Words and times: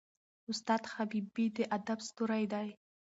استاد 0.51 0.81
حبیبي 0.93 1.45
د 1.55 1.57
ادب 1.77 1.99
ستوری 2.07 2.45
دی. 2.53 2.67